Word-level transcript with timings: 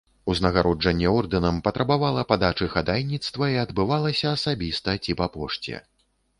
Узнагароджанне 0.33 1.11
ордэнам 1.17 1.59
патрабавала 1.67 2.23
падачы 2.33 2.69
хадайніцтва 2.77 3.53
і 3.55 3.61
адбывалася 3.67 4.35
асабіста 4.41 4.99
ці 5.05 5.11
па 5.25 5.33
пошце. 5.39 5.87